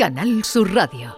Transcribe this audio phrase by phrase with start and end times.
[0.00, 1.14] Canal Sur Radio.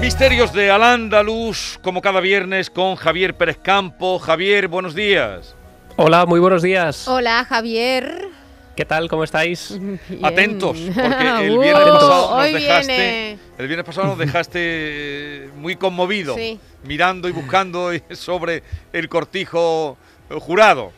[0.00, 4.18] Misterios de Al-Ándalus, como cada viernes con Javier Pérez Campo.
[4.18, 5.56] Javier, buenos días.
[5.96, 7.06] Hola, muy buenos días.
[7.06, 8.28] Hola, Javier.
[8.76, 9.08] ¿Qué tal?
[9.08, 9.78] ¿Cómo estáis?
[10.08, 10.24] Bien.
[10.24, 11.00] Atentos, porque
[11.46, 13.38] el Uh, viernes pasado nos dejaste, viene.
[13.58, 16.58] el viernes pasado nos dejaste muy conmovido, Sí.
[16.84, 19.96] mirando y buscando sobre el cortijo
[20.40, 20.92] jurado.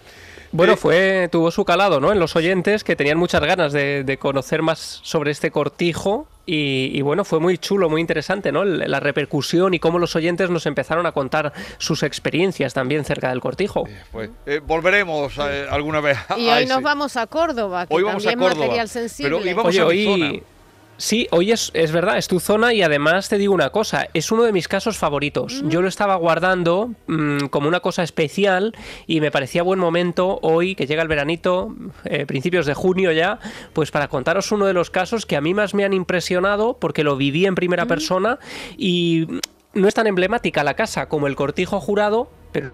[0.53, 2.13] Bueno, Eh, fue tuvo su calado, ¿no?
[2.13, 6.91] En los oyentes que tenían muchas ganas de, de conocer más sobre este cortijo y,
[6.97, 8.65] y bueno, fue muy chulo, muy interesante, ¿no?
[8.65, 13.41] La repercusión y cómo los oyentes nos empezaron a contar sus experiencias también cerca del
[13.41, 13.85] cortijo.
[14.13, 16.73] Pues, eh, volveremos eh, alguna vez a Y hoy ese.
[16.73, 19.51] nos vamos a Córdoba, que Hoy vamos a también es Córdoba, material pero sensible.
[19.51, 20.43] íbamos Oye, a hoy...
[20.99, 24.33] Sí, hoy es, es verdad, es tu zona y además te digo una cosa, es
[24.33, 25.63] uno de mis casos favoritos.
[25.67, 28.75] Yo lo estaba guardando mm, como una cosa especial
[29.07, 33.39] y me parecía buen momento hoy que llega el veranito, eh, principios de junio ya,
[33.75, 37.05] pues para contaros uno de los casos que a mí más me han impresionado porque
[37.05, 38.39] lo viví en primera persona
[38.79, 39.27] y
[39.75, 42.73] no es tan emblemática la casa como el cortijo jurado, pero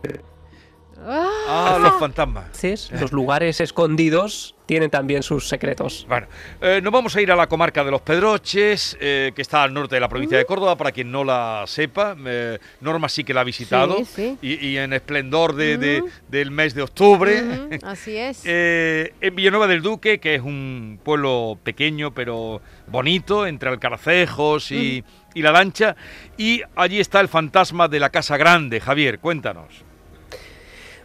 [1.05, 2.45] Ah, los fantasmas.
[2.92, 6.06] los lugares escondidos tienen también sus secretos.
[6.09, 6.27] Bueno,
[6.62, 9.75] eh, nos vamos a ir a la comarca de los Pedroches, eh, que está al
[9.75, 12.17] norte de la provincia de Córdoba, para quien no la sepa.
[12.25, 13.98] eh, Norma sí que la ha visitado.
[13.98, 14.39] Sí, sí.
[14.41, 17.42] Y, y en esplendor de, de- del mes de octubre.
[17.83, 18.42] Así es.
[18.55, 25.05] Eh, en Villanueva del Duque, que es un pueblo pequeño pero bonito, entre Alcaracejos y,
[25.34, 25.97] y La Lancha.
[26.39, 28.81] Y allí está el fantasma de la Casa Grande.
[28.81, 29.84] Javier, cuéntanos.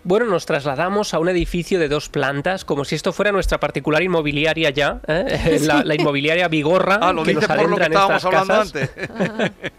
[0.08, 4.02] Bueno, nos trasladamos a un edificio de dos plantas, como si esto fuera nuestra particular
[4.02, 5.59] inmobiliaria ya, ¿eh?
[5.64, 6.97] la, la inmobiliaria Vigorra.
[7.02, 8.89] Ah, lo que nos por lo que adentra en estábamos estas hablando casas.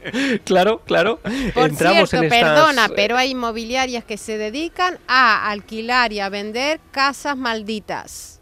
[0.04, 0.40] antes.
[0.44, 1.18] Claro, claro.
[1.54, 6.20] Por Entramos cierto, en estas- perdona, pero hay inmobiliarias que se dedican a alquilar y
[6.20, 8.40] a vender casas malditas.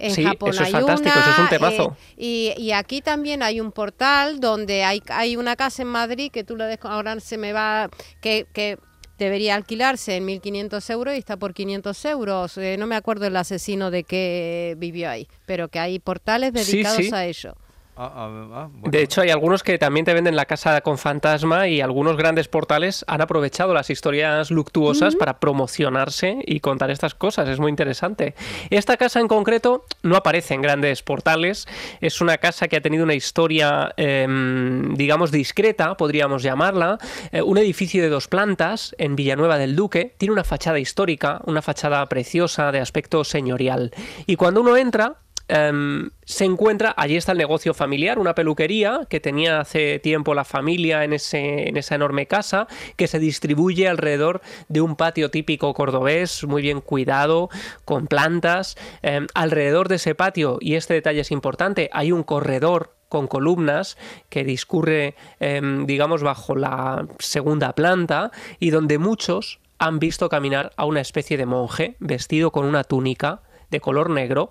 [0.00, 1.96] En Sí, Japón eso es hay fantástico, una, eso es un temazo.
[2.16, 6.30] eh, y, y aquí también hay un portal donde hay, hay una casa en Madrid
[6.32, 7.88] que tú la des, ahora se me va,
[8.20, 8.78] que, que
[9.18, 12.56] debería alquilarse en 1.500 euros y está por 500 euros.
[12.58, 16.72] Eh, no me acuerdo el asesino de que vivió ahí, pero que hay portales Sí,
[16.72, 17.10] dedicados sí.
[17.12, 17.54] a ello.
[18.00, 18.90] Ah, ah, ah, bueno.
[18.92, 22.46] De hecho, hay algunos que también te venden la casa con fantasma y algunos grandes
[22.46, 27.48] portales han aprovechado las historias luctuosas para promocionarse y contar estas cosas.
[27.48, 28.36] Es muy interesante.
[28.70, 31.66] Esta casa en concreto no aparece en grandes portales.
[32.00, 36.98] Es una casa que ha tenido una historia, em, digamos, discreta, podríamos llamarla.
[37.32, 40.14] Eh, un edificio de dos plantas en Villanueva del Duque.
[40.18, 43.90] Tiene una fachada histórica, una fachada preciosa de aspecto señorial.
[44.26, 45.16] Y cuando uno entra,
[45.48, 50.44] em, se encuentra, allí está el negocio familiar, una peluquería que tenía hace tiempo la
[50.44, 55.74] familia en, ese, en esa enorme casa, que se distribuye alrededor de un patio típico
[55.74, 57.48] cordobés, muy bien cuidado,
[57.84, 58.76] con plantas.
[59.02, 63.96] Em, alrededor de ese patio, y este detalle es importante, hay un corredor con columnas
[64.28, 70.84] que discurre, em, digamos, bajo la segunda planta y donde muchos han visto caminar a
[70.84, 74.50] una especie de monje vestido con una túnica de color negro,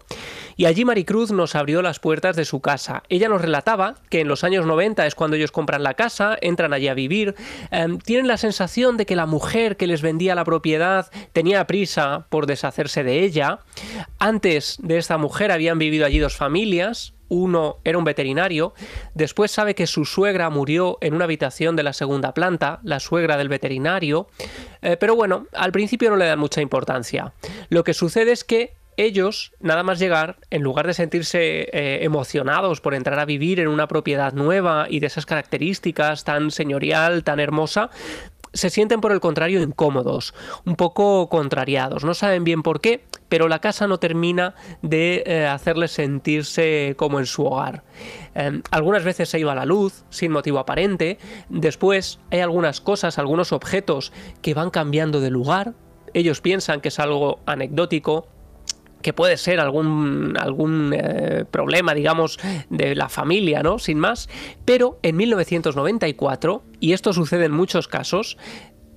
[0.55, 3.03] y allí Maricruz nos abrió las puertas de su casa.
[3.09, 6.73] Ella nos relataba que en los años 90 es cuando ellos compran la casa, entran
[6.73, 7.35] allí a vivir,
[7.71, 12.25] em, tienen la sensación de que la mujer que les vendía la propiedad tenía prisa
[12.29, 13.59] por deshacerse de ella.
[14.19, 18.73] Antes de esta mujer habían vivido allí dos familias, uno era un veterinario,
[19.13, 23.37] después sabe que su suegra murió en una habitación de la segunda planta, la suegra
[23.37, 24.27] del veterinario,
[24.81, 27.33] eh, pero bueno, al principio no le dan mucha importancia.
[27.69, 32.81] Lo que sucede es que ellos, nada más llegar, en lugar de sentirse eh, emocionados
[32.81, 37.39] por entrar a vivir en una propiedad nueva y de esas características tan señorial, tan
[37.39, 37.91] hermosa,
[38.53, 40.33] se sienten por el contrario incómodos,
[40.65, 45.45] un poco contrariados, no saben bien por qué, pero la casa no termina de eh,
[45.45, 47.83] hacerles sentirse como en su hogar.
[48.33, 51.19] Eh, algunas veces se iba la luz sin motivo aparente,
[51.49, 54.11] después hay algunas cosas, algunos objetos
[54.41, 55.75] que van cambiando de lugar,
[56.13, 58.27] ellos piensan que es algo anecdótico,
[59.01, 62.39] que puede ser algún, algún eh, problema, digamos,
[62.69, 63.79] de la familia, ¿no?
[63.79, 64.29] Sin más.
[64.65, 68.37] Pero en 1994, y esto sucede en muchos casos,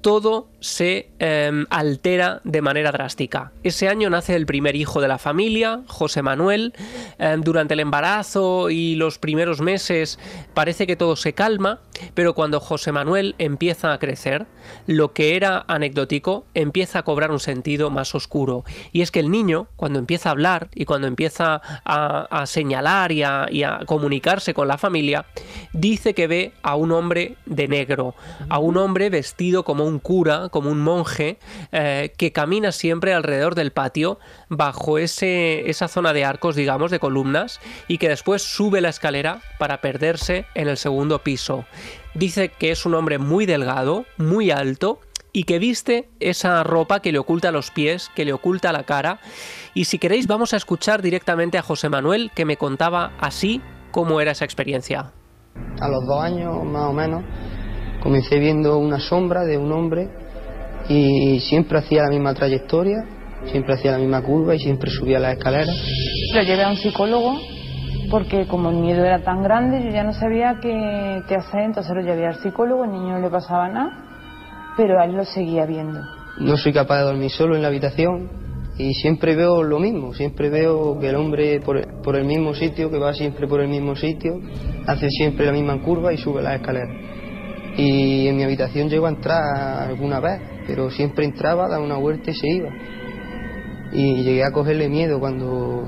[0.00, 3.52] todo se em, altera de manera drástica.
[3.62, 6.74] Ese año nace el primer hijo de la familia, José Manuel.
[7.18, 10.18] Em, durante el embarazo y los primeros meses
[10.54, 11.80] parece que todo se calma,
[12.14, 14.46] pero cuando José Manuel empieza a crecer,
[14.86, 18.64] lo que era anecdótico empieza a cobrar un sentido más oscuro.
[18.92, 23.22] Y es que el niño, cuando empieza a hablar y cuando empieza a, señalar y
[23.22, 25.26] a, y a comunicarse con la familia,
[25.72, 28.14] dice que ve a un hombre de negro,
[28.48, 31.38] a un hombre vestido como un cura, como un monje,
[31.72, 37.00] eh, que camina siempre alrededor del patio, bajo ese, esa zona de arcos, digamos, de
[37.00, 41.64] columnas, y que después sube la escalera para perderse en el segundo piso.
[42.14, 45.00] Dice que es un hombre muy delgado, muy alto,
[45.32, 49.20] y que viste esa ropa que le oculta los pies, que le oculta la cara.
[49.74, 53.60] Y si queréis vamos a escuchar directamente a José Manuel que me contaba así
[53.90, 55.12] cómo era esa experiencia.
[55.80, 57.22] A los dos años más o menos
[58.00, 60.08] comencé viendo una sombra de un hombre
[60.88, 63.04] y siempre hacía la misma trayectoria,
[63.46, 65.68] siempre hacía la misma curva y siempre subía las escaleras.
[66.34, 67.38] Lo llevé a un psicólogo
[68.10, 71.94] porque como el miedo era tan grande yo ya no sabía qué, qué hacer, entonces
[71.94, 73.90] lo llevé al psicólogo, el niño no le pasaba nada,
[74.76, 76.00] pero a él lo seguía viendo.
[76.38, 78.28] No soy capaz de dormir solo en la habitación
[78.78, 82.90] y siempre veo lo mismo, siempre veo que el hombre por, por el mismo sitio,
[82.90, 84.40] que va siempre por el mismo sitio,
[84.86, 87.19] hace siempre la misma curva y sube las escaleras
[87.76, 92.30] y en mi habitación llego a entrar alguna vez, pero siempre entraba, daba una vuelta
[92.30, 92.70] y se iba.
[93.92, 95.84] Y llegué a cogerle miedo cuando,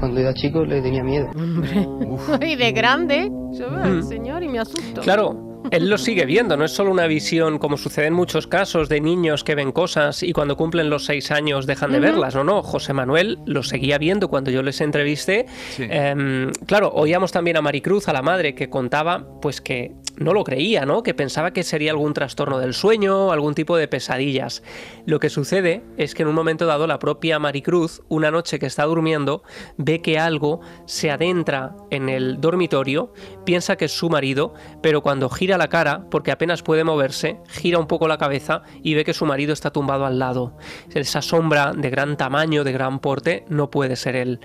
[0.00, 1.28] cuando era chico, le tenía miedo.
[2.46, 5.00] y de grande, yo veo al señor y me asusto.
[5.00, 8.88] Claro, él lo sigue viendo, no es solo una visión como sucede en muchos casos
[8.88, 12.34] de niños que ven cosas y cuando cumplen los seis años dejan de verlas.
[12.34, 15.46] No, no, José Manuel lo seguía viendo cuando yo les entrevisté.
[15.78, 20.44] Em, claro, oíamos también a Maricruz, a la madre, que contaba pues que no lo
[20.44, 21.02] creía, ¿no?
[21.02, 24.62] Que pensaba que sería algún trastorno del sueño, algún tipo de pesadillas.
[25.06, 28.66] Lo que sucede es que en un momento dado la propia Maricruz, una noche que
[28.66, 29.42] está durmiendo,
[29.76, 33.12] ve que algo se adentra en el dormitorio,
[33.44, 37.78] piensa que es su marido, pero cuando gira la cara, porque apenas puede moverse, gira
[37.78, 40.56] un poco la cabeza y ve que su marido está tumbado al lado.
[40.94, 44.40] Esa sombra de gran tamaño, de gran porte, no puede ser él.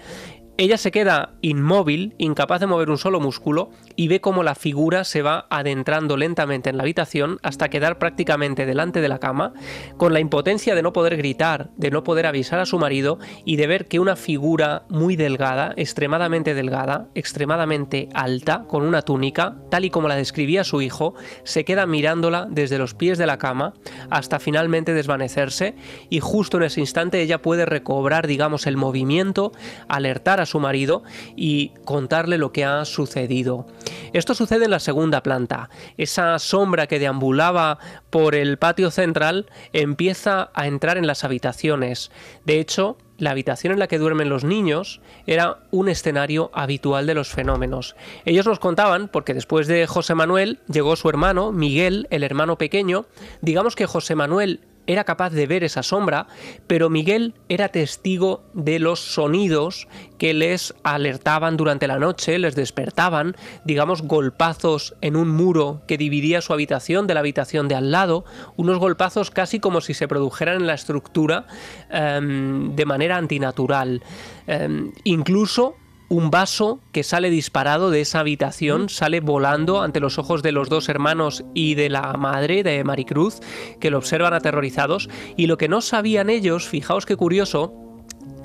[0.56, 5.04] Ella se queda inmóvil, incapaz de mover un solo músculo, y ve cómo la figura
[5.04, 9.54] se va adentrando lentamente en la habitación hasta quedar prácticamente delante de la cama,
[9.98, 13.56] con la impotencia de no poder gritar, de no poder avisar a su marido y
[13.56, 19.86] de ver que una figura muy delgada, extremadamente delgada, extremadamente alta, con una túnica, tal
[19.86, 23.74] y como la describía su hijo, se queda mirándola desde los pies de la cama
[24.12, 25.76] hasta finalmente desvanecerse
[26.12, 29.52] y justo en ese instante ella puede recobrar, digamos, el movimiento,
[29.88, 31.04] alertar a su marido
[31.36, 33.66] y contarle lo que ha sucedido.
[34.14, 35.70] Esto sucede en la segunda planta.
[35.98, 37.80] Esa sombra que deambulaba
[38.10, 42.12] por el patio central empieza a entrar en las habitaciones.
[42.46, 47.14] De hecho, la habitación en la que duermen los niños era un escenario habitual de
[47.14, 47.96] los fenómenos.
[48.26, 53.06] Ellos nos contaban, porque después de José Manuel llegó su hermano, Miguel, el hermano pequeño,
[53.42, 56.28] digamos que José Manuel era capaz de ver esa sombra,
[56.68, 59.88] pero Miguel era testigo de los sonidos
[60.18, 63.36] que les alertaban durante la noche, les despertaban,
[63.66, 68.26] digamos, golpazos en un muro que dividía su habitación de la habitación de al lado,
[68.56, 71.46] unos golpazos casi como si se produjeran en la estructura
[71.90, 74.02] em, de manera antinatural.
[74.48, 75.76] Em, incluso
[76.10, 80.70] un vaso que sale disparado de esa habitación, sale volando ante los ojos de los
[80.70, 83.40] dos hermanos y de la madre de Maricruz,
[83.80, 87.74] que lo observan aterrorizados, y lo que no sabían ellos, fijaos qué curioso,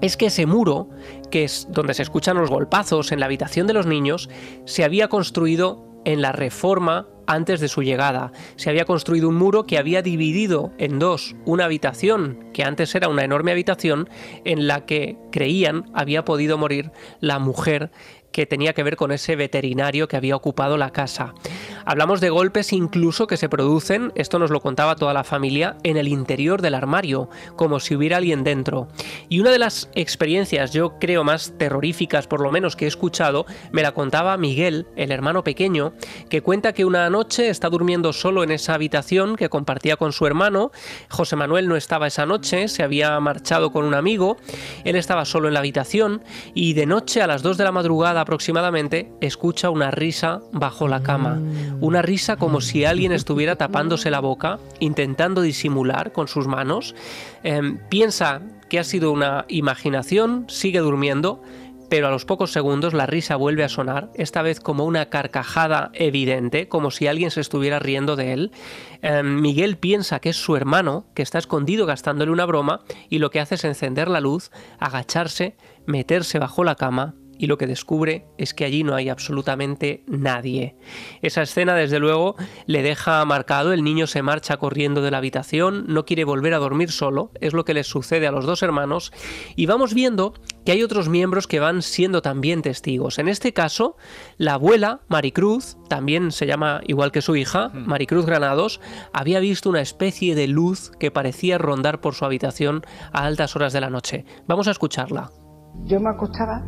[0.01, 0.89] es que ese muro,
[1.31, 4.29] que es donde se escuchan los golpazos en la habitación de los niños,
[4.65, 8.33] se había construido en la reforma antes de su llegada.
[8.57, 13.09] Se había construido un muro que había dividido en dos una habitación, que antes era
[13.09, 14.09] una enorme habitación,
[14.45, 16.91] en la que creían había podido morir
[17.21, 17.91] la mujer
[18.33, 21.35] que tenía que ver con ese veterinario que había ocupado la casa.
[21.91, 25.97] Hablamos de golpes incluso que se producen, esto nos lo contaba toda la familia, en
[25.97, 28.89] el interior del armario, como si hubiera alguien dentro.
[29.31, 33.47] Y una de las experiencias, yo creo más terroríficas por lo menos que he escuchado,
[33.73, 35.95] me la contaba Miguel, el hermano pequeño,
[36.29, 40.27] que cuenta que una noche está durmiendo solo en esa habitación que compartía con su
[40.27, 40.73] hermano.
[41.09, 44.37] José Manuel no estaba esa noche, se había marchado con un amigo,
[44.85, 48.21] él estaba solo en la habitación y de noche a las 2 de la madrugada
[48.21, 51.41] aproximadamente, escucha una risa bajo la cama.
[51.81, 56.97] Una risa como si alguien estuviera tapándose la boca, intentando disimular con sus manos.
[57.45, 61.41] Em, piensa que ha sido una imaginación, sigue durmiendo,
[61.89, 65.91] pero a los pocos segundos la risa vuelve a sonar, esta vez como una carcajada
[65.95, 68.51] evidente, como si alguien se estuviera riendo de él.
[69.01, 73.31] Em, Miguel piensa que es su hermano, que está escondido gastándole una broma, y lo
[73.31, 75.57] que hace es encender la luz, agacharse,
[75.87, 80.77] meterse bajo la cama y lo que descubre es que allí no hay absolutamente nadie.
[81.23, 85.85] Esa escena, desde luego, le deja marcado, el niño se marcha corriendo de la habitación,
[85.89, 89.13] no quiere volver a dormir solo, es lo que les sucede a los dos hermanos,
[89.57, 93.19] y vamos viendo que hay otros miembros que van siendo también testigos.
[93.19, 93.97] En este caso,
[94.37, 97.87] la abuela, Maricruz, también se llama igual que su hija, hmm.
[97.87, 98.81] Maricruz Granados,
[99.13, 103.73] había visto una especie de luz que parecía rondar por su habitación a altas horas
[103.73, 104.25] de la noche.
[104.47, 105.31] Vamos a escucharla.
[105.85, 106.65] Yo me acostaba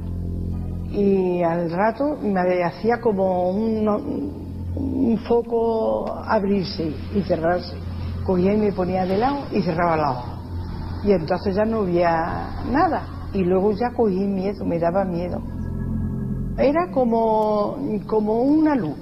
[0.93, 7.77] y al rato me hacía como un, foco abrirse y cerrarse.
[8.25, 10.39] Cogía y me ponía de lado y cerraba la hoja.
[11.05, 13.03] Y entonces ya no había nada.
[13.33, 15.41] Y luego ya cogí miedo, me daba miedo.
[16.59, 18.97] Era como, como una luz,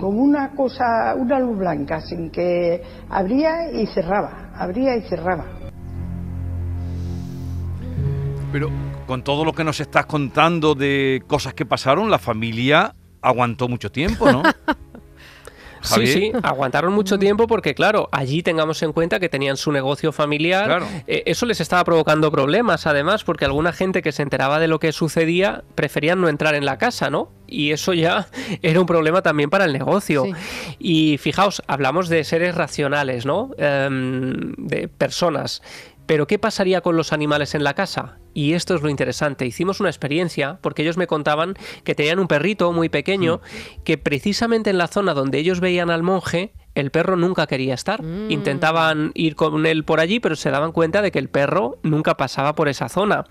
[0.00, 5.44] como una cosa, una luz blanca, sin que abría y cerraba, abría y cerraba.
[8.50, 8.68] Pero
[9.06, 13.90] con todo lo que nos estás contando de cosas que pasaron, la familia aguantó mucho
[13.90, 14.42] tiempo, ¿no?
[15.86, 20.12] Sí, sí, aguantaron mucho tiempo porque, claro, allí tengamos en cuenta que tenían su negocio
[20.12, 20.82] familiar.
[21.06, 24.80] Eh, eso les estaba provocando problemas, además, porque alguna gente que se enteraba de lo
[24.80, 27.30] que sucedía preferían no entrar en la casa, ¿no?
[27.46, 28.26] Y eso ya
[28.62, 30.24] era un problema también para el negocio.
[30.78, 33.50] Y fijaos, hablamos de seres racionales, ¿no?
[33.58, 35.62] Em, de personas.
[36.06, 38.18] Pero ¿qué pasaría con los animales en la casa?
[38.32, 39.46] Y esto es lo interesante.
[39.46, 43.82] Hicimos una experiencia porque ellos me contaban que tenían un perrito muy pequeño mm.
[43.82, 48.02] que precisamente en la zona donde ellos veían al monje el perro nunca quería estar.
[48.02, 48.30] Mm.
[48.30, 52.16] Intentaban ir con él por allí, pero se daban cuenta de que el perro nunca
[52.16, 53.24] pasaba por esa zona.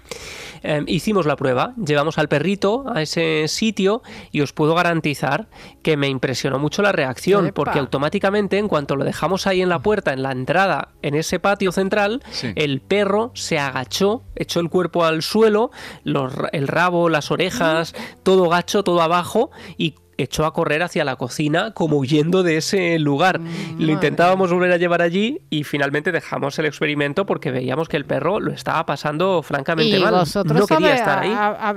[0.63, 5.47] Em, hicimos la prueba, llevamos al perrito a ese sitio y os puedo garantizar
[5.83, 9.79] que me impresionó mucho la reacción, porque automáticamente en cuanto lo dejamos ahí en la
[9.79, 12.23] puerta, en la entrada, en ese patio central,
[12.55, 15.69] el perro se agachó, echó el cuerpo al suelo,
[16.03, 21.71] el rabo, las orejas, todo gacho, todo abajo y echó a correr hacia la cocina
[21.71, 23.39] como huyendo de ese lugar.
[23.77, 28.05] Lo intentábamos volver a llevar allí y finalmente dejamos el experimento porque veíamos que el
[28.05, 30.25] perro lo estaba pasando francamente mal.
[30.45, 31.33] no quería estar ahí.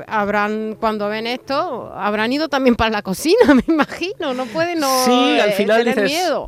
[0.07, 4.35] habrán cuando ven esto habrán ido también para la cocina, me imagino.
[4.35, 6.47] No pueden no sí, al final tener miedo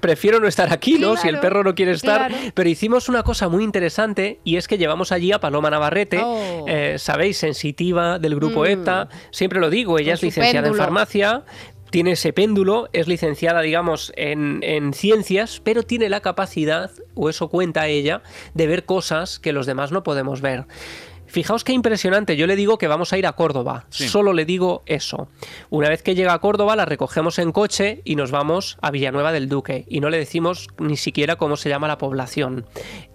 [0.00, 1.16] prefiero no estar aquí, ¿no?
[1.16, 2.30] si el perro no quiere estar.
[2.54, 6.64] Pero hicimos una cosa muy interesante y es que llevamos allí a Paloma Navarrete, oh.
[6.66, 8.66] eh, sabéis, sensitiva del grupo mm.
[8.66, 11.44] EPTA, siempre lo digo, ella es licenciada en farmacia,
[11.90, 17.48] tiene ese péndulo, es licenciada, digamos, en, en, ciencias, pero tiene la capacidad, o eso
[17.48, 18.22] cuenta ella,
[18.54, 20.66] de ver cosas que los demás no podemos ver.
[21.28, 24.82] Fijaos qué impresionante, yo le digo que vamos a ir a Córdoba, solo le digo
[24.86, 25.28] eso.
[25.68, 29.30] Una vez que llega a Córdoba la recogemos en coche y nos vamos a Villanueva
[29.30, 32.66] del Duque y no le decimos ni siquiera cómo se llama la población.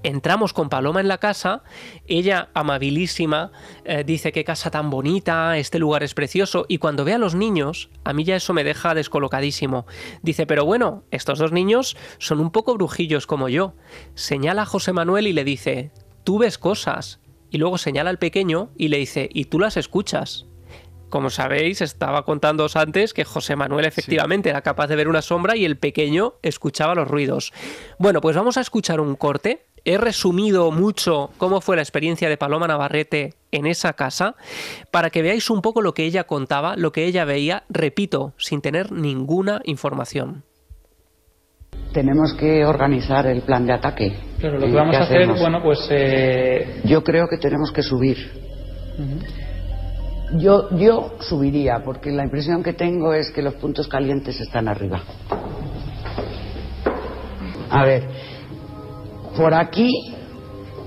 [0.04, 1.64] Entramos con Paloma en la casa,
[2.08, 3.52] ella amabilísima
[3.84, 7.34] eh, dice qué casa tan bonita, este lugar es precioso y cuando ve a los
[7.34, 9.86] niños, a mí ya eso me deja descolocadísimo.
[10.22, 13.74] Dice, pero bueno, estos dos niños son un poco brujillos como yo.
[14.14, 15.92] Señala a José Manuel y le dice,
[16.24, 17.23] tú ves cosas
[17.54, 20.48] y luego señala al pequeño y le dice, ¿y tú las escuchas?
[21.10, 25.56] Como sabéis, estaba contándoos antes que José Manuel efectivamente era capaz de ver una sombra
[25.56, 27.54] y el pequeño escuchaba los ruidos.
[28.00, 29.68] Bueno, pues vamos a escuchar un corte.
[29.86, 34.36] He resumido mucho cómo fue la experiencia de Paloma Navarrete en esa casa
[34.90, 38.62] para que veáis un poco lo que ella contaba, lo que ella veía, repito, sin
[38.62, 40.44] tener ninguna información
[41.94, 44.14] tenemos que organizar el plan de ataque.
[44.42, 45.88] Pero lo que vamos a hacer, bueno, pues...
[45.90, 46.82] Eh...
[46.84, 48.18] Yo creo que tenemos que subir.
[50.34, 55.02] yo, yo subiría, porque la impresión que tengo es que los puntos calientes están arriba.
[57.70, 58.04] A ver,
[59.38, 59.90] por aquí,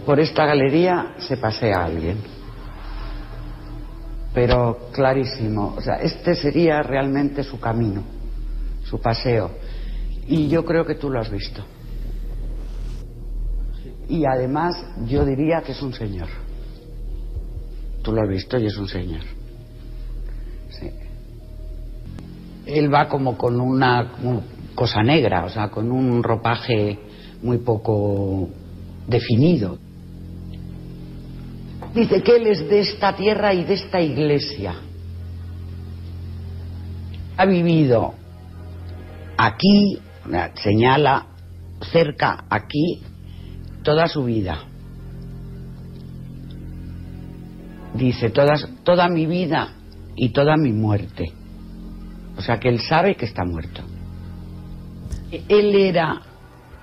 [0.05, 2.19] por esta galería, se pasea alguien.
[4.35, 8.03] Pero clarísimo, o sea, este sería realmente su camino,
[8.85, 9.51] su paseo
[10.29, 11.63] y yo creo que tú lo has visto.
[14.09, 16.29] Y además yo diría que es un señor.
[18.03, 19.23] Tú lo has visto y es un señor.
[20.71, 20.91] Sí.
[22.67, 24.13] Él va como con una
[24.75, 26.99] cosa negra, o sea, con un ropaje
[27.43, 28.49] muy poco
[29.07, 29.79] definido.
[31.95, 34.75] Dice que él es de esta tierra y de esta iglesia.
[37.37, 38.15] Ha vivido
[39.37, 39.99] aquí
[40.63, 41.27] señala
[41.93, 43.03] cerca aquí
[43.83, 44.67] toda su vida.
[47.97, 49.73] dice, todas, toda mi vida
[50.15, 51.33] y toda mi muerte.
[52.37, 53.83] O sea que él sabe que está muerto.
[55.31, 56.21] Él era,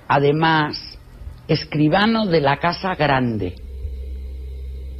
[0.08, 0.98] además,
[1.48, 3.54] escribano de la Casa Grande.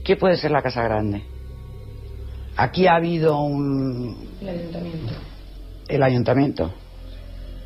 [0.04, 1.22] ¿Qué puede ser la Casa Grande?
[2.56, 4.28] Aquí ha habido un...
[4.40, 5.12] El ayuntamiento.
[5.88, 6.74] El ayuntamiento.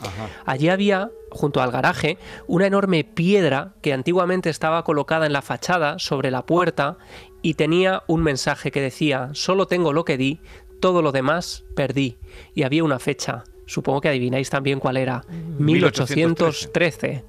[0.46, 2.18] Allí había, junto al garaje,
[2.48, 6.98] una enorme piedra que antiguamente estaba colocada en la fachada, sobre la puerta,
[7.42, 10.42] y tenía un mensaje que decía, solo tengo lo que di,
[10.80, 12.18] todo lo demás perdí.
[12.54, 13.44] Y había una fecha.
[13.66, 15.24] Supongo que adivináis también cuál era.
[15.60, 17.24] 1813.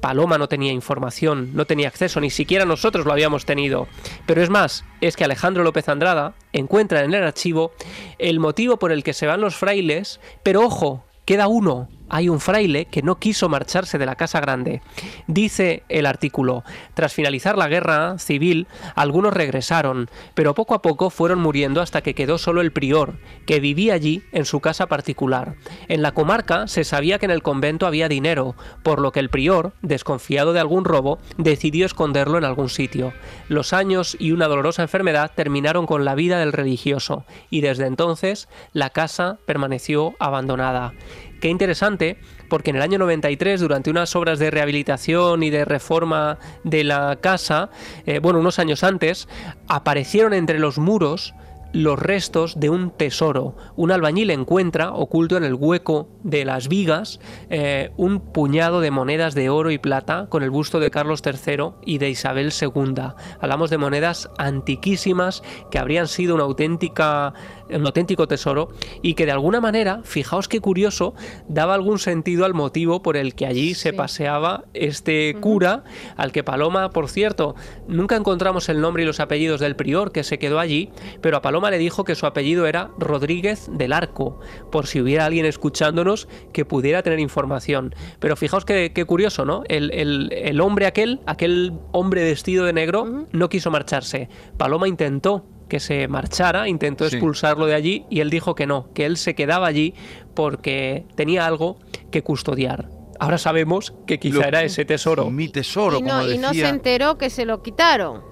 [0.00, 3.86] Paloma no tenía información, no tenía acceso, ni siquiera nosotros lo habíamos tenido.
[4.26, 7.72] Pero es más, es que Alejandro López Andrada encuentra en el archivo
[8.18, 11.88] el motivo por el que se van los frailes, pero ojo, queda uno.
[12.10, 14.82] Hay un fraile que no quiso marcharse de la Casa Grande.
[15.28, 21.38] Dice el artículo, tras finalizar la guerra civil, algunos regresaron, pero poco a poco fueron
[21.38, 25.54] muriendo hasta que quedó solo el prior, que vivía allí en su casa particular.
[25.88, 29.30] En la comarca se sabía que en el convento había dinero, por lo que el
[29.30, 33.12] prior, desconfiado de algún robo, decidió esconderlo en algún sitio.
[33.48, 38.48] Los años y una dolorosa enfermedad terminaron con la vida del religioso, y desde entonces
[38.72, 40.92] la casa permaneció abandonada.
[41.40, 46.38] Qué interesante, porque en el año 93, durante unas obras de rehabilitación y de reforma
[46.64, 47.70] de la casa,
[48.04, 49.26] eh, bueno, unos años antes,
[49.66, 51.34] aparecieron entre los muros
[51.72, 53.56] los restos de un tesoro.
[53.76, 59.34] Un albañil encuentra, oculto en el hueco de las vigas, eh, un puñado de monedas
[59.34, 62.94] de oro y plata con el busto de Carlos III y de Isabel II.
[63.40, 67.34] Hablamos de monedas antiquísimas que habrían sido una auténtica,
[67.74, 68.70] un auténtico tesoro
[69.02, 71.14] y que de alguna manera, fijaos qué curioso,
[71.48, 75.84] daba algún sentido al motivo por el que allí se paseaba este cura,
[76.16, 77.54] al que Paloma, por cierto,
[77.88, 81.42] nunca encontramos el nombre y los apellidos del prior que se quedó allí, pero a
[81.42, 86.28] Paloma le dijo que su apellido era Rodríguez del Arco, por si hubiera alguien escuchándonos
[86.52, 87.94] que pudiera tener información.
[88.18, 89.62] Pero fijaos qué, qué curioso, ¿no?
[89.68, 94.28] El, el- el hombre aquel, aquel hombre vestido de negro, no quiso marcharse.
[94.56, 97.16] Paloma intentó que se marchara, intentó Sí.
[97.16, 99.94] expulsarlo de allí y él dijo que no, que él se quedaba allí
[100.34, 101.78] porque tenía algo
[102.10, 102.90] que custodiar.
[103.18, 105.30] Ahora sabemos que quizá Lo- era ese tesoro.
[105.30, 108.22] Mi tesoro, y, no, como y no se enteró que se lo quitaron.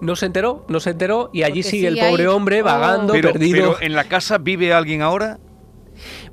[0.00, 2.28] No se enteró, no se enteró y allí Porque sigue el pobre ahí.
[2.28, 2.64] hombre Oh.
[2.64, 3.74] vagando, pero, perdido.
[3.74, 5.38] pero en la casa vive alguien ahora.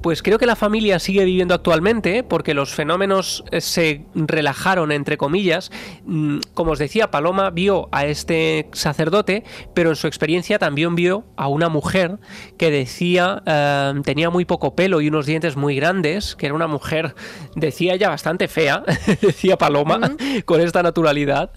[0.02, 2.24] Pues creo que la familia sigue viviendo actualmente ¿eh?
[2.24, 5.71] porque los fenómenos eh, se relajaron, entre comillas.
[6.06, 9.43] Mm, Como os decía, Paloma vio a este sacerdote,
[9.74, 12.19] pero en su experiencia también vio a una mujer
[12.58, 16.67] que decía eh, tenía muy poco pelo y unos dientes muy grandes, que era una
[16.67, 17.15] mujer,
[17.56, 18.84] decía ella, bastante fea,
[19.21, 21.52] decía Paloma, con esta naturalidad,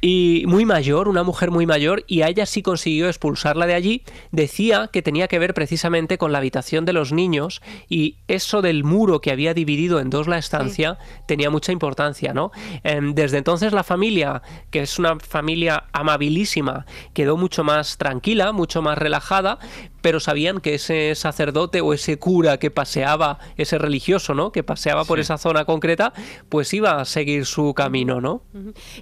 [0.00, 4.02] y muy mayor, una mujer muy mayor, y a ella sí consiguió expulsarla de allí.
[4.30, 8.62] Decía que tenía que ver precisamente con la habitación de los niños años y eso
[8.62, 12.50] del muro que había dividido en dos la estancia tenía mucha importancia, ¿no?
[12.84, 18.82] Em, desde entonces la familia, que es una familia amabilísima, quedó mucho más tranquila, mucho
[18.82, 19.58] más relajada,
[20.00, 24.52] pero sabían que ese sacerdote o ese cura que paseaba, ese religioso, ¿no?
[24.52, 26.12] Que paseaba por esa zona concreta,
[26.48, 28.42] pues iba a seguir su camino, ¿no?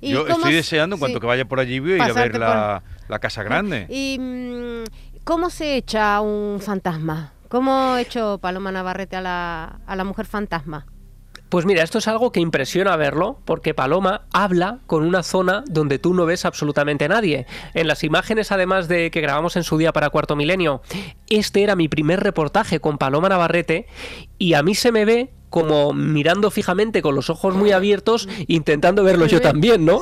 [0.02, 3.18] Yo estoy deseando, en cuanto que vaya por allí, voy a ir a ver la,
[3.20, 3.86] Casa Grande.
[3.88, 7.32] ¿Y mm, cómo se echa un fantasma?
[7.50, 10.86] ¿Cómo ha hecho Paloma Navarrete a la, a la mujer fantasma?
[11.48, 15.98] Pues mira, esto es algo que impresiona verlo, porque Paloma habla con una zona donde
[15.98, 17.46] tú no ves absolutamente nadie.
[17.74, 20.80] En las imágenes, además de que grabamos en su día para Cuarto Milenio,
[21.28, 23.88] este era mi primer reportaje con Paloma Navarrete
[24.38, 29.04] y a mí se me ve como mirando fijamente con los ojos muy abiertos, intentando
[29.04, 30.00] verlo yo también, ¿no?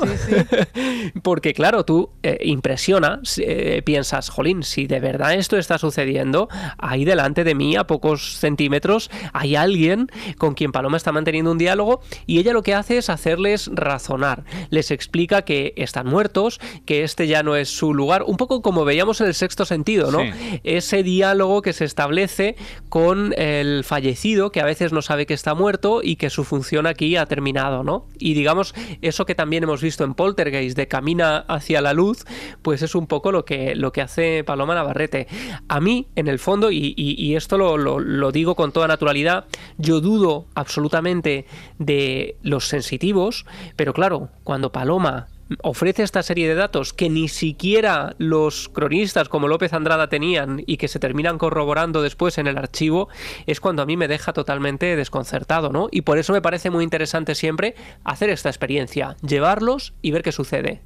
[1.22, 7.04] Porque claro, tú eh, impresionas, eh, piensas, jolín, si de verdad esto está sucediendo, ahí
[7.04, 12.00] delante de mí, a pocos centímetros, hay alguien con quien Paloma está manteniendo un diálogo
[12.26, 14.44] y ella lo que hace es hacerles razonar.
[14.70, 18.84] Les explica que están muertos, que este ya no es su lugar, un poco como
[18.84, 20.20] veíamos en el sexto sentido, ¿no?
[20.62, 22.56] Ese diálogo que se establece
[22.88, 26.87] con el fallecido, que a veces no sabe que está muerto y que su función
[26.87, 28.07] aquí ha terminado, ¿no?
[28.18, 32.24] Y digamos, eso que también hemos visto en Poltergeist de camina hacia la luz,
[32.61, 35.29] pues es un poco lo que, lo que hace Paloma Navarrete.
[35.68, 39.46] A mí, en el fondo, y, esto lo, lo digo con toda naturalidad,
[39.77, 41.46] yo dudo absolutamente
[41.79, 43.46] de los sensitivos,
[43.77, 45.29] pero claro, cuando Paloma
[45.62, 50.76] ofrece esta serie de datos que ni siquiera los cronistas como López Andrada tenían y
[50.76, 53.08] que se terminan corroborando después en el archivo,
[53.46, 55.88] es cuando a mí me deja totalmente desconcertado, ¿no?
[55.90, 60.32] Y por eso me parece muy interesante siempre hacer esta experiencia, llevarlos y ver qué
[60.32, 60.82] sucede.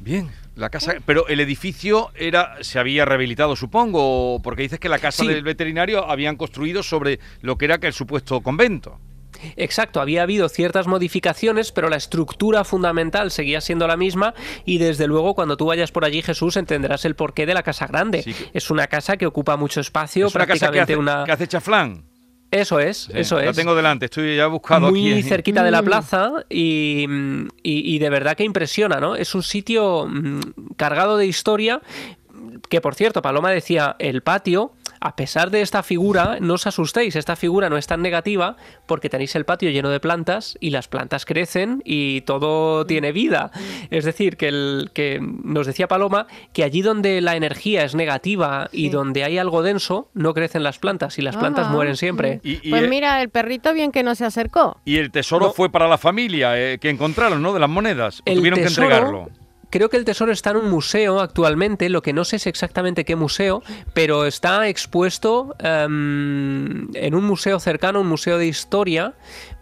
[0.00, 4.98] Bien, la casa, pero el edificio era se había rehabilitado, supongo, porque dices que la
[4.98, 8.98] casa del veterinario habían construido sobre lo que era que el supuesto convento.
[9.56, 15.06] Exacto, había habido ciertas modificaciones, pero la estructura fundamental seguía siendo la misma y desde
[15.06, 18.24] luego cuando tú vayas por allí, Jesús, entenderás el porqué de la Casa Grande.
[18.52, 21.24] Es una casa que ocupa mucho espacio, es una casa que hace, una...
[21.24, 22.04] que hace chaflán.
[22.50, 23.46] Eso es, eso es.
[23.46, 25.84] La tengo delante, estoy ya buscando Muy cerquita de la mm.
[25.84, 27.06] plaza y,
[27.62, 29.16] y, de verdad que impresiona, ¿no?
[29.16, 30.40] Es un sitio mm,
[30.76, 31.82] cargado de historia
[32.70, 37.16] que, por cierto, Paloma decía, el patio a pesar de esta figura, no os asustéis,
[37.16, 38.56] esta figura no es tan negativa
[38.86, 43.50] porque tenéis el patio lleno de plantas y las plantas crecen y todo tiene vida.
[43.90, 48.68] Es decir, que, el, que nos decía Paloma que allí donde la energía es negativa
[48.72, 51.72] y donde hay algo denso, no crecen las plantas y las plantas ah.
[51.72, 52.40] mueren siempre.
[52.68, 54.80] pues mira, el perrito bien que no se acercó.
[54.84, 57.52] Y el tesoro fue para la familia eh, que encontraron, ¿no?
[57.52, 58.22] De las monedas.
[58.24, 59.28] tuvieron que entregarlo
[59.70, 63.04] creo que el tesoro está en un museo actualmente, lo que no sé es exactamente
[63.04, 63.62] qué museo,
[63.94, 69.14] pero está expuesto em, en un museo cercano, un museo de historia,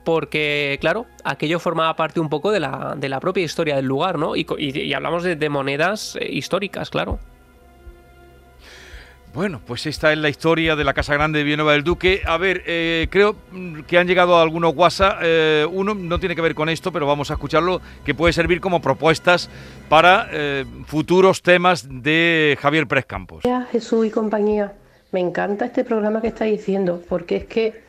[0.05, 4.19] porque, claro, aquello formaba parte un poco de la, de la propia historia del lugar,
[4.19, 4.37] ¿no?
[4.37, 7.19] Y, hablamos de monedas eh, históricas, claro.
[9.37, 12.23] Bueno, pues esta es la historia de la Casa Grande de Villanueva del Duque.
[12.25, 13.37] A ver, eh, creo
[13.87, 15.19] que han llegado algunos WhatsApp.
[15.23, 18.63] Eh, uno no tiene que ver con esto, pero vamos a escucharlo, que puede servir
[18.63, 19.51] como propuestas
[19.91, 23.45] para eh, futuros temas de Javier Pérez Campos.
[23.71, 24.73] Jesús y compañía.
[25.13, 27.83] Me encanta este programa que estáis diciendo, porque es que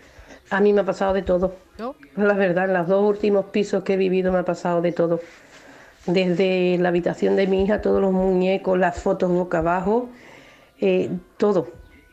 [0.50, 1.56] a mí me ha pasado de todo.
[2.18, 5.22] La verdad, en los dos últimos pisos que he vivido me ha pasado de todo.
[6.08, 10.10] Desde la habitación de mi hija, todos los muñecos, las fotos boca abajo
[10.80, 11.68] eh, todo,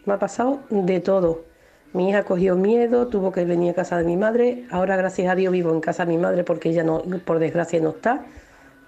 [0.04, 1.44] me ha pasado de todo.
[1.92, 4.64] Mi hija cogió miedo, tuvo que venir a casa de mi madre.
[4.70, 7.80] Ahora, gracias a Dios, vivo en casa de mi madre porque ella no, por desgracia,
[7.80, 8.24] no está.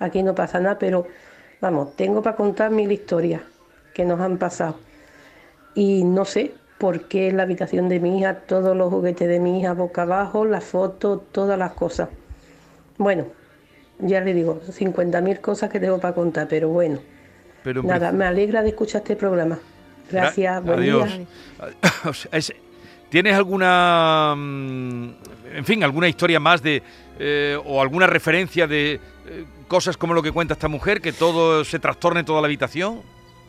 [0.00, 1.06] Aquí no pasa nada, pero
[1.60, 3.42] vamos, tengo para contar mil historias
[3.94, 4.76] que nos han pasado.
[5.74, 9.60] Y no sé por qué la habitación de mi hija, todos los juguetes de mi
[9.60, 12.08] hija boca abajo, las fotos, todas las cosas.
[12.98, 13.26] Bueno,
[13.98, 16.98] ya le digo, 50.000 cosas que tengo para contar, pero bueno.
[17.74, 19.58] Nada, me alegra de escuchar este programa.
[20.10, 21.10] Gracias, buen Adiós.
[23.08, 25.08] ¿Tienes alguna, mm,
[25.54, 26.82] en fin, alguna historia más de,
[27.18, 31.64] eh, o alguna referencia de eh, cosas como lo que cuenta esta mujer, que todo
[31.64, 33.02] se trastorne toda la habitación?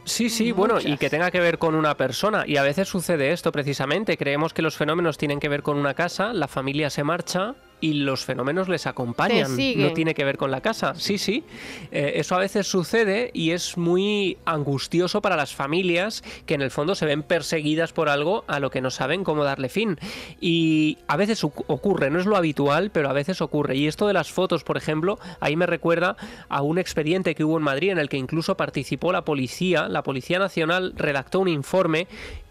[0.06, 2.45] Sí, sí, bueno, y que tenga que ver con una persona.
[2.47, 4.15] Y a veces sucede esto precisamente.
[4.15, 7.94] Creemos que los fenómenos tienen que ver con una casa, la familia se marcha y
[7.94, 9.52] los fenómenos les acompañan.
[9.78, 10.96] No tiene que ver con la casa.
[10.96, 11.44] Sí, sí.
[11.92, 16.72] Eh, eso a veces sucede y es muy angustioso para las familias que en el
[16.72, 20.00] fondo se ven perseguidas por algo a lo que no saben cómo darle fin.
[20.42, 23.76] Y a veces ocurre, no es lo habitual, pero a veces ocurre.
[23.76, 26.18] Y esto de las fotos, por ejemplo, ahí me recuerda
[26.50, 29.88] a un expediente que hubo en Madrid en el que incluso participó la policía.
[29.88, 32.08] La Policía Nacional redactó un informe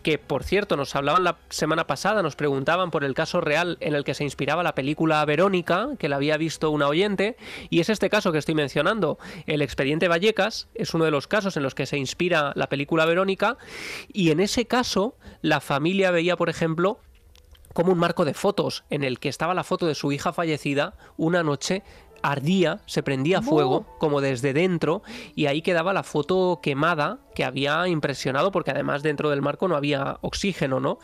[0.07, 3.93] que por cierto nos hablaban la semana pasada, nos preguntaban por el caso real en
[3.93, 7.37] el que se inspiraba la película Verónica, que la había visto una oyente,
[7.71, 9.19] y es este caso que estoy mencionando.
[9.47, 13.05] El expediente Vallecas es uno de los casos en los que se inspira la película
[13.05, 13.59] Verónica,
[14.13, 17.01] y en ese caso la familia veía, por ejemplo,
[17.73, 20.95] como un marco de fotos en el que estaba la foto de su hija fallecida
[21.17, 21.83] una noche
[22.27, 25.03] ardía, se prendía fuego, como desde dentro,
[25.37, 29.77] y ahí quedaba la foto quemada que había impresionado, porque además dentro del marco no
[29.77, 30.99] había oxígeno, ¿no?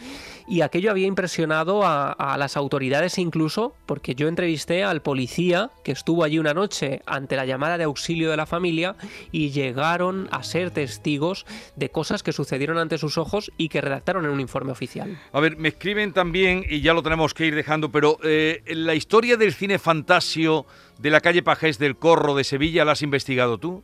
[0.48, 6.24] Y aquello había impresionado a, las autoridades incluso, porque yo entrevisté al policía que estuvo
[6.24, 8.96] allí una noche ante la llamada de auxilio de la familia
[9.30, 11.44] y llegaron a ser testigos
[11.76, 15.20] de cosas que sucedieron ante sus ojos y que redactaron en un informe oficial.
[15.32, 18.94] A ver, me escriben también, y ya lo tenemos que ir dejando, pero eh, la
[18.94, 20.64] historia del cine fantasio
[21.02, 23.82] de la calle Pajés del Corro de Sevilla, ¿la has investigado tú?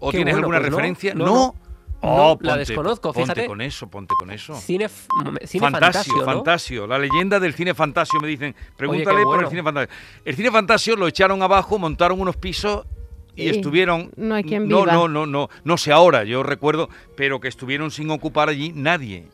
[0.00, 1.14] ¿O tienes alguna pues referencia?
[1.14, 1.54] no.
[2.00, 3.40] Oh, la desconozco, fíjate.
[3.40, 4.54] Ponte con eso, ponte con eso.
[4.54, 4.88] Cine,
[5.42, 8.54] cine fantasio, fantasio, La leyenda del cine fantasio, me dicen.
[8.76, 9.88] Pregúntale por el cine fantasio.
[10.24, 12.86] El cine fantasio lo echaron abajo, montaron unos pisos
[13.34, 14.12] y estuvieron.
[14.16, 14.86] No hay quien viva.
[14.86, 15.50] No, no, no, no.
[15.64, 19.26] No sé ahora, yo recuerdo, pero que estuvieron sin ocupar allí nadie.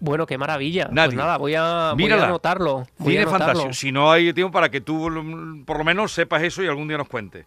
[0.00, 0.84] Bueno, qué maravilla.
[0.84, 1.08] Pues Nadie.
[1.08, 2.86] Pues nada, voy a, voy a anotarlo.
[3.02, 3.72] Cine fantasio.
[3.72, 6.98] Si no hay tiempo para que tú por lo menos sepas eso y algún día
[6.98, 7.46] nos cuentes.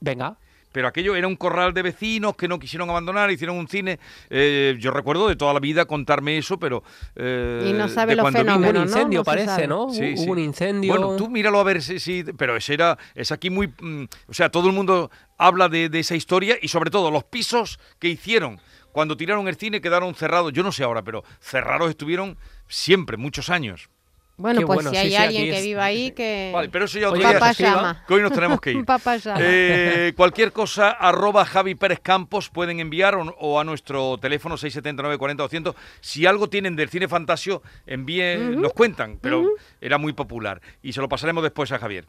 [0.00, 0.36] Venga
[0.72, 3.98] pero aquello era un corral de vecinos que no quisieron abandonar, hicieron un cine.
[4.30, 6.82] Eh, yo recuerdo de toda la vida contarme eso, pero.
[7.16, 8.72] Eh, y no sabe los fenómenos.
[8.72, 9.90] Hubo un incendio, parece, ¿no?
[9.90, 10.92] Sí, Hubo un incendio.
[10.92, 12.24] Bueno, tú míralo a ver si.
[12.36, 12.98] pero ese era.
[13.14, 13.68] Es aquí muy.
[13.80, 17.24] Mm, o sea, todo el mundo habla de, de esa historia y sobre todo los
[17.24, 18.60] pisos que hicieron
[18.98, 20.52] cuando tiraron el cine quedaron cerrados.
[20.52, 23.90] Yo no sé ahora, pero cerrados estuvieron siempre, muchos años.
[24.36, 26.50] Bueno, pues si hay alguien que viva ahí, que...
[26.52, 28.04] Vale, pero eso ya otro día, llama.
[28.08, 28.84] que hoy nos tenemos que ir.
[28.84, 29.38] Papá llama.
[29.40, 35.44] Eh, cualquier cosa, arroba Javi Pérez Campos, pueden enviar o, a nuestro teléfono 679 40
[35.44, 35.76] 200.
[36.00, 39.46] Si algo tienen del cine fantasio, envíen, nos cuentan, pero
[39.80, 40.60] era muy popular.
[40.82, 42.04] Y se lo pasaremos después a Javier.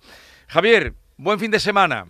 [0.48, 2.08] Javier, buen fin de semana.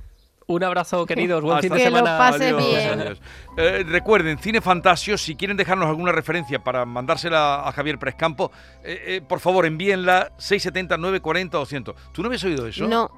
[0.50, 1.44] Un abrazo, queridos.
[1.44, 2.34] Buen fin de semana.
[2.38, 3.18] Que lo bien.
[3.56, 8.52] Eh, recuerden, Cine Fantasio, si quieren dejarnos alguna referencia para mandársela a Javier Prescampo,
[8.84, 11.96] eh, eh, por favor, envíenla 670 940 200.
[12.12, 12.88] ¿Tú no habías oído eso?
[12.88, 13.12] No,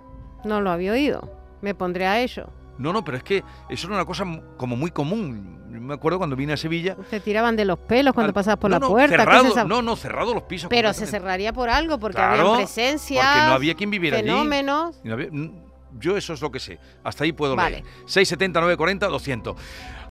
[0.43, 1.31] no lo había oído.
[1.61, 2.47] Me pondré a ello.
[2.77, 4.25] No, no, pero es que eso era una cosa
[4.57, 5.61] como muy común.
[5.69, 6.97] me acuerdo cuando vine a Sevilla.
[7.09, 9.17] Te tiraban de los pelos cuando pasabas por la puerta.
[9.17, 10.69] Cerrado, no, no, cerrado los pisos.
[10.69, 13.21] Pero se cerraría por algo, porque había presencia.
[13.21, 14.99] Porque no había quien viviera fenómenos.
[15.99, 16.79] Yo eso es lo que sé.
[17.03, 17.83] Hasta ahí puedo leer.
[18.05, 19.55] 670 940 200.